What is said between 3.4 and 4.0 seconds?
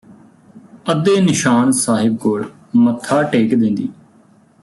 ਦਿੰਦੀ